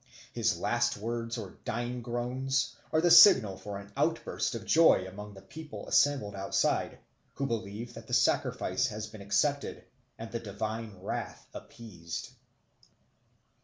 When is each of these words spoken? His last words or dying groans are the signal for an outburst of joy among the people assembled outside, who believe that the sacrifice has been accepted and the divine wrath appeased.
His 0.33 0.57
last 0.57 0.97
words 0.97 1.37
or 1.37 1.59
dying 1.63 2.01
groans 2.01 2.75
are 2.91 3.01
the 3.01 3.11
signal 3.11 3.55
for 3.55 3.77
an 3.77 3.91
outburst 3.95 4.55
of 4.55 4.65
joy 4.65 5.05
among 5.07 5.35
the 5.35 5.43
people 5.43 5.87
assembled 5.87 6.33
outside, 6.33 6.97
who 7.35 7.45
believe 7.45 7.93
that 7.93 8.07
the 8.07 8.13
sacrifice 8.15 8.87
has 8.87 9.05
been 9.05 9.21
accepted 9.21 9.83
and 10.17 10.31
the 10.31 10.39
divine 10.39 10.97
wrath 11.01 11.45
appeased. 11.53 12.31